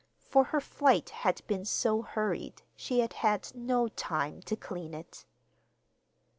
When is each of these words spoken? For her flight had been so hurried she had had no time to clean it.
For 0.17 0.45
her 0.45 0.59
flight 0.59 1.11
had 1.11 1.45
been 1.45 1.63
so 1.63 2.01
hurried 2.01 2.63
she 2.75 3.01
had 3.01 3.13
had 3.13 3.51
no 3.53 3.87
time 3.87 4.41
to 4.47 4.55
clean 4.55 4.95
it. 4.95 5.27